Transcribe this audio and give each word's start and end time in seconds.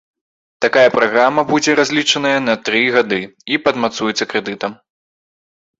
Такая 0.65 0.85
праграма 0.95 1.41
будзе 1.51 1.75
разлічаная 1.81 2.33
на 2.49 2.55
тры 2.71 2.81
гады 2.97 3.21
і 3.55 3.63
падмацуецца 3.69 4.23
крэдытам. 4.35 4.71